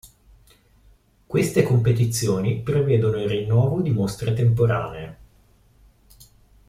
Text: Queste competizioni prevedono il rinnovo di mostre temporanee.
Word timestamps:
Queste 1.27 1.61
competizioni 1.61 2.63
prevedono 2.63 3.17
il 3.21 3.27
rinnovo 3.29 3.81
di 3.83 3.91
mostre 3.91 4.33
temporanee. 4.33 5.17